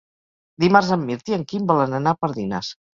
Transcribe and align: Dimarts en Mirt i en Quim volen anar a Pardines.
Dimarts 0.63 0.89
en 0.97 1.05
Mirt 1.11 1.31
i 1.35 1.37
en 1.39 1.47
Quim 1.55 1.71
volen 1.75 1.97
anar 2.03 2.19
a 2.19 2.25
Pardines. 2.25 2.77